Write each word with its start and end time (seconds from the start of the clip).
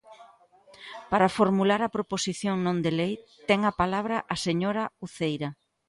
Para 1.11 1.33
formular 1.37 1.81
a 1.83 1.93
proposición 1.95 2.55
non 2.65 2.77
de 2.85 2.91
lei 2.99 3.13
ten 3.49 3.59
a 3.69 3.77
palabra 3.81 4.17
a 4.33 4.35
señora 4.45 4.83
Uceira. 5.05 5.49